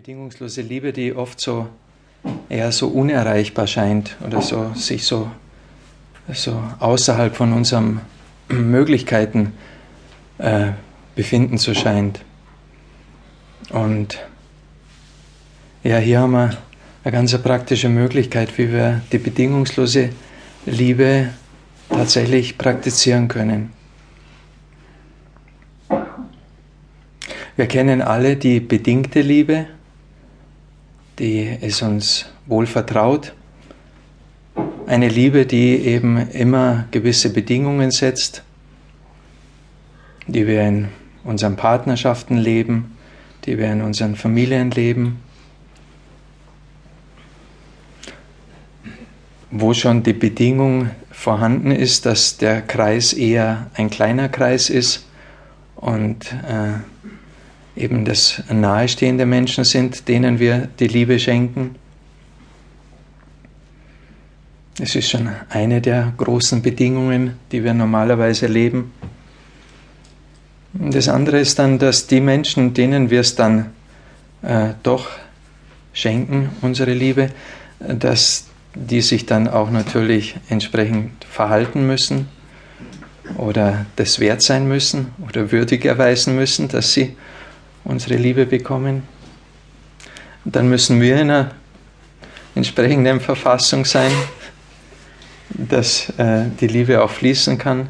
bedingungslose 0.00 0.62
Liebe, 0.62 0.94
die 0.94 1.14
oft 1.14 1.38
so 1.42 1.68
eher 2.48 2.72
so 2.72 2.88
unerreichbar 2.88 3.66
scheint 3.66 4.16
oder 4.26 4.40
so 4.40 4.72
sich 4.74 5.04
so, 5.04 5.30
so 6.32 6.58
außerhalb 6.78 7.36
von 7.36 7.52
unseren 7.52 8.00
Möglichkeiten 8.48 9.52
äh, 10.38 10.68
befinden 11.16 11.58
zu 11.58 11.74
scheint. 11.74 12.24
Und 13.68 14.18
ja, 15.84 15.98
hier 15.98 16.20
haben 16.20 16.32
wir 16.32 16.56
eine 17.04 17.12
ganz 17.12 17.36
praktische 17.36 17.90
Möglichkeit, 17.90 18.56
wie 18.56 18.72
wir 18.72 19.02
die 19.12 19.18
bedingungslose 19.18 20.12
Liebe 20.64 21.28
tatsächlich 21.90 22.56
praktizieren 22.56 23.28
können. 23.28 23.70
Wir 27.56 27.66
kennen 27.66 28.00
alle 28.00 28.36
die 28.36 28.60
bedingte 28.60 29.20
Liebe, 29.20 29.66
die 31.20 31.56
ist 31.60 31.82
uns 31.82 32.26
wohl 32.46 32.66
vertraut. 32.66 33.34
Eine 34.86 35.08
Liebe, 35.08 35.46
die 35.46 35.76
eben 35.76 36.16
immer 36.30 36.86
gewisse 36.90 37.30
Bedingungen 37.30 37.90
setzt, 37.90 38.42
die 40.26 40.46
wir 40.46 40.62
in 40.62 40.88
unseren 41.22 41.56
Partnerschaften 41.56 42.38
leben, 42.38 42.96
die 43.44 43.58
wir 43.58 43.70
in 43.70 43.82
unseren 43.82 44.16
Familien 44.16 44.70
leben, 44.70 45.20
wo 49.50 49.74
schon 49.74 50.02
die 50.02 50.14
Bedingung 50.14 50.90
vorhanden 51.10 51.70
ist, 51.70 52.06
dass 52.06 52.38
der 52.38 52.62
Kreis 52.62 53.12
eher 53.12 53.70
ein 53.74 53.90
kleiner 53.90 54.30
Kreis 54.30 54.70
ist 54.70 55.06
und 55.76 56.32
äh, 56.32 56.78
eben 57.76 58.04
das 58.04 58.42
nahestehende 58.50 59.26
Menschen 59.26 59.64
sind, 59.64 60.08
denen 60.08 60.38
wir 60.38 60.68
die 60.78 60.88
Liebe 60.88 61.18
schenken. 61.18 61.76
Es 64.78 64.94
ist 64.94 65.10
schon 65.10 65.28
eine 65.50 65.80
der 65.80 66.12
großen 66.16 66.62
Bedingungen, 66.62 67.36
die 67.52 67.62
wir 67.62 67.74
normalerweise 67.74 68.46
leben. 68.46 68.92
Das 70.72 71.08
andere 71.08 71.40
ist 71.40 71.58
dann, 71.58 71.78
dass 71.78 72.06
die 72.06 72.20
Menschen, 72.20 72.74
denen 72.74 73.10
wir 73.10 73.20
es 73.20 73.34
dann 73.34 73.70
äh, 74.42 74.68
doch 74.82 75.08
schenken, 75.92 76.50
unsere 76.62 76.92
Liebe, 76.92 77.30
dass 77.80 78.46
die 78.74 79.00
sich 79.00 79.26
dann 79.26 79.48
auch 79.48 79.70
natürlich 79.70 80.36
entsprechend 80.48 81.24
verhalten 81.24 81.86
müssen 81.86 82.28
oder 83.36 83.86
das 83.96 84.20
wert 84.20 84.42
sein 84.42 84.68
müssen 84.68 85.08
oder 85.28 85.50
würdig 85.50 85.84
erweisen 85.84 86.36
müssen, 86.36 86.68
dass 86.68 86.92
sie 86.92 87.16
unsere 87.90 88.14
Liebe 88.14 88.46
bekommen. 88.46 89.02
Dann 90.44 90.68
müssen 90.68 91.00
wir 91.00 91.16
in 91.16 91.30
einer 91.30 91.50
entsprechenden 92.54 93.20
Verfassung 93.20 93.84
sein, 93.84 94.12
dass 95.50 96.08
äh, 96.16 96.44
die 96.60 96.68
Liebe 96.68 97.02
auch 97.02 97.10
fließen 97.10 97.58
kann. 97.58 97.88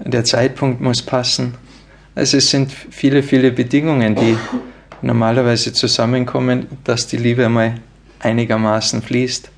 Der 0.00 0.22
Zeitpunkt 0.24 0.82
muss 0.82 1.00
passen. 1.00 1.54
Also 2.14 2.36
es 2.36 2.50
sind 2.50 2.70
viele, 2.72 3.22
viele 3.22 3.50
Bedingungen, 3.50 4.14
die 4.14 4.36
normalerweise 5.00 5.72
zusammenkommen, 5.72 6.66
dass 6.84 7.06
die 7.06 7.16
Liebe 7.16 7.48
mal 7.48 7.80
einigermaßen 8.20 9.00
fließt. 9.02 9.50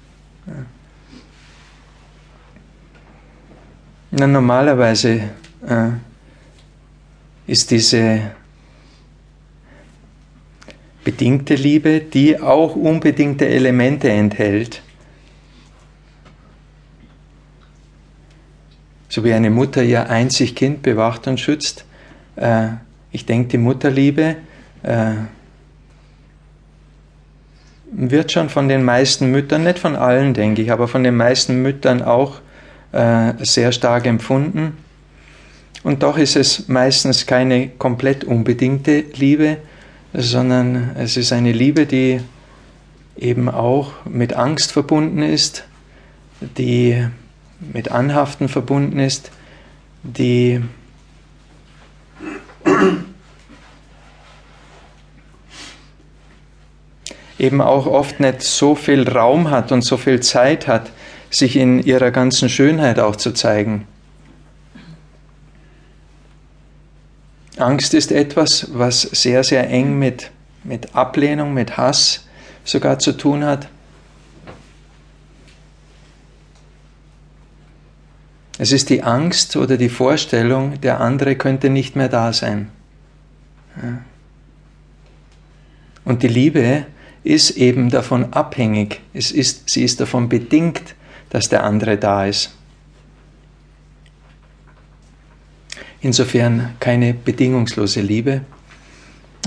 Na, 4.12 4.26
normalerweise 4.26 5.30
äh, 5.66 5.88
ist 7.46 7.70
diese 7.72 8.30
bedingte 11.06 11.54
Liebe, 11.54 12.00
die 12.00 12.40
auch 12.40 12.74
unbedingte 12.74 13.46
Elemente 13.46 14.10
enthält. 14.10 14.82
So 19.08 19.22
wie 19.22 19.32
eine 19.32 19.50
Mutter 19.50 19.84
ihr 19.84 20.10
einzig 20.10 20.56
Kind 20.56 20.82
bewacht 20.82 21.28
und 21.28 21.38
schützt. 21.38 21.84
Äh, 22.34 22.70
ich 23.12 23.24
denke, 23.24 23.50
die 23.50 23.58
Mutterliebe 23.58 24.34
äh, 24.82 25.12
wird 27.92 28.32
schon 28.32 28.48
von 28.48 28.68
den 28.68 28.82
meisten 28.82 29.30
Müttern, 29.30 29.62
nicht 29.62 29.78
von 29.78 29.94
allen, 29.94 30.34
denke 30.34 30.60
ich, 30.60 30.72
aber 30.72 30.88
von 30.88 31.04
den 31.04 31.16
meisten 31.16 31.62
Müttern 31.62 32.02
auch 32.02 32.40
äh, 32.90 33.32
sehr 33.38 33.70
stark 33.70 34.06
empfunden. 34.06 34.76
Und 35.84 36.02
doch 36.02 36.18
ist 36.18 36.34
es 36.34 36.66
meistens 36.66 37.26
keine 37.26 37.68
komplett 37.68 38.24
unbedingte 38.24 39.04
Liebe, 39.14 39.58
sondern 40.12 40.96
es 40.96 41.16
ist 41.16 41.32
eine 41.32 41.52
Liebe, 41.52 41.86
die 41.86 42.20
eben 43.16 43.48
auch 43.48 43.92
mit 44.04 44.34
Angst 44.34 44.72
verbunden 44.72 45.22
ist, 45.22 45.64
die 46.40 47.06
mit 47.60 47.90
Anhaften 47.90 48.48
verbunden 48.48 48.98
ist, 48.98 49.30
die 50.02 50.60
eben 57.38 57.60
auch 57.60 57.86
oft 57.86 58.20
nicht 58.20 58.42
so 58.42 58.74
viel 58.74 59.08
Raum 59.08 59.50
hat 59.50 59.72
und 59.72 59.82
so 59.82 59.96
viel 59.96 60.20
Zeit 60.20 60.66
hat, 60.66 60.90
sich 61.30 61.56
in 61.56 61.82
ihrer 61.82 62.10
ganzen 62.10 62.48
Schönheit 62.48 62.98
auch 62.98 63.16
zu 63.16 63.32
zeigen. 63.32 63.86
Angst 67.56 67.94
ist 67.94 68.12
etwas, 68.12 68.68
was 68.72 69.02
sehr, 69.02 69.42
sehr 69.42 69.68
eng 69.70 69.98
mit, 69.98 70.30
mit 70.64 70.94
Ablehnung, 70.94 71.54
mit 71.54 71.76
Hass 71.76 72.26
sogar 72.64 72.98
zu 72.98 73.12
tun 73.12 73.44
hat. 73.44 73.68
Es 78.58 78.72
ist 78.72 78.88
die 78.88 79.02
Angst 79.02 79.56
oder 79.56 79.76
die 79.76 79.88
Vorstellung, 79.88 80.80
der 80.80 81.00
andere 81.00 81.36
könnte 81.36 81.70
nicht 81.70 81.94
mehr 81.94 82.08
da 82.08 82.32
sein. 82.32 82.70
Und 86.04 86.22
die 86.22 86.28
Liebe 86.28 86.86
ist 87.22 87.50
eben 87.50 87.90
davon 87.90 88.32
abhängig, 88.32 89.00
es 89.12 89.30
ist, 89.30 89.68
sie 89.68 89.82
ist 89.82 90.00
davon 90.00 90.28
bedingt, 90.28 90.94
dass 91.30 91.48
der 91.48 91.64
andere 91.64 91.98
da 91.98 92.24
ist. 92.24 92.56
Insofern 96.06 96.68
keine 96.78 97.14
bedingungslose 97.14 98.00
Liebe. 98.00 98.42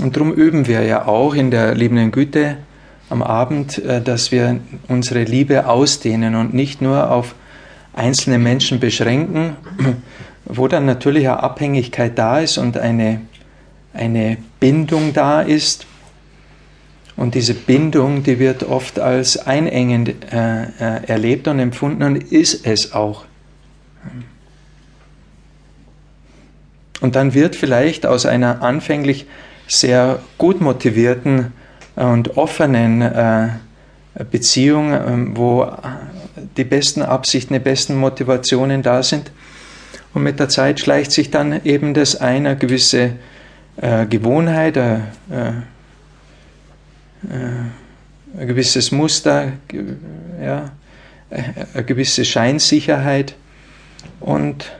Und 0.02 0.14
darum 0.14 0.30
üben 0.30 0.66
wir 0.66 0.82
ja 0.82 1.06
auch 1.06 1.34
in 1.34 1.50
der 1.50 1.74
liebenden 1.74 2.10
Güte 2.10 2.58
am 3.08 3.22
Abend, 3.22 3.78
äh, 3.78 4.02
dass 4.02 4.30
wir 4.30 4.60
unsere 4.86 5.24
Liebe 5.24 5.66
ausdehnen 5.66 6.34
und 6.34 6.52
nicht 6.52 6.82
nur 6.82 7.10
auf 7.10 7.34
einzelne 7.94 8.38
Menschen 8.38 8.78
beschränken, 8.78 9.56
wo 10.44 10.68
dann 10.68 10.84
natürlich 10.84 11.28
eine 11.28 11.42
Abhängigkeit 11.42 12.18
da 12.18 12.40
ist 12.40 12.58
und 12.58 12.76
eine, 12.76 13.22
eine 13.94 14.36
Bindung 14.60 15.14
da 15.14 15.40
ist. 15.40 15.86
Und 17.16 17.36
diese 17.36 17.54
Bindung, 17.54 18.22
die 18.22 18.38
wird 18.38 18.64
oft 18.64 18.98
als 19.00 19.38
einengend 19.38 20.10
äh, 20.30 20.64
äh 20.64 21.04
erlebt 21.06 21.48
und 21.48 21.58
empfunden 21.58 22.02
und 22.02 22.16
ist 22.16 22.66
es 22.66 22.92
auch. 22.92 23.24
Und 27.00 27.16
dann 27.16 27.34
wird 27.34 27.56
vielleicht 27.56 28.06
aus 28.06 28.26
einer 28.26 28.62
anfänglich 28.62 29.26
sehr 29.66 30.20
gut 30.36 30.60
motivierten 30.60 31.52
und 31.96 32.36
offenen 32.36 33.02
äh, 33.02 33.48
Beziehung, 34.30 34.92
ähm, 34.92 35.36
wo 35.36 35.70
die 36.56 36.64
besten 36.64 37.02
Absichten, 37.02 37.54
die 37.54 37.60
besten 37.60 37.96
Motivationen 37.96 38.82
da 38.82 39.02
sind. 39.02 39.30
Und 40.12 40.24
mit 40.24 40.40
der 40.40 40.48
Zeit 40.48 40.80
schleicht 40.80 41.12
sich 41.12 41.30
dann 41.30 41.64
eben 41.64 41.94
das 41.94 42.16
eine 42.16 42.56
gewisse 42.56 43.12
äh, 43.76 44.06
Gewohnheit, 44.06 44.76
äh, 44.76 44.98
ein 47.22 48.46
gewisses 48.46 48.92
Muster, 48.92 49.52
ja, 50.42 50.70
eine 51.30 51.84
gewisse 51.84 52.24
Scheinsicherheit 52.24 53.34
und 54.20 54.72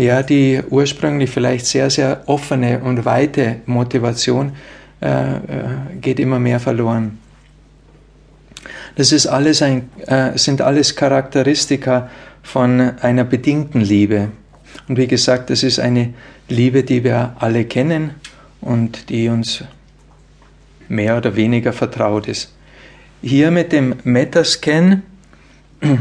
ja, 0.00 0.22
die 0.22 0.62
ursprünglich 0.70 1.30
vielleicht 1.30 1.66
sehr, 1.66 1.90
sehr 1.90 2.22
offene 2.26 2.80
und 2.80 3.04
weite 3.04 3.56
Motivation 3.66 4.52
äh, 5.02 5.36
äh, 5.36 5.38
geht 6.00 6.18
immer 6.18 6.38
mehr 6.38 6.60
verloren. 6.60 7.18
Das 8.96 9.12
ist 9.12 9.26
alles 9.26 9.62
ein, 9.62 9.90
äh, 10.06 10.36
sind 10.36 10.62
alles 10.62 10.96
Charakteristika 10.96 12.10
von 12.42 12.80
einer 13.00 13.24
bedingten 13.24 13.80
Liebe. 13.80 14.28
Und 14.88 14.96
wie 14.96 15.06
gesagt, 15.06 15.50
das 15.50 15.62
ist 15.62 15.78
eine 15.78 16.14
Liebe, 16.48 16.82
die 16.82 17.04
wir 17.04 17.36
alle 17.38 17.64
kennen 17.64 18.14
und 18.60 19.08
die 19.10 19.28
uns 19.28 19.64
mehr 20.88 21.16
oder 21.16 21.36
weniger 21.36 21.72
vertraut 21.72 22.26
ist. 22.26 22.52
Hier 23.22 23.50
mit 23.50 23.72
dem 23.72 23.96
Metascan 24.04 25.02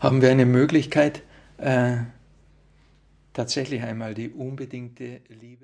haben 0.00 0.20
wir 0.20 0.30
eine 0.30 0.46
Möglichkeit, 0.46 1.22
äh, 1.62 2.04
tatsächlich 3.32 3.82
einmal 3.82 4.14
die 4.14 4.30
unbedingte 4.30 5.20
Liebe. 5.28 5.60